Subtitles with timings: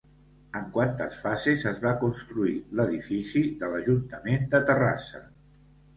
[0.59, 5.27] En quantes fases es va construir l'edifici de l'Ajuntament de Terrassa?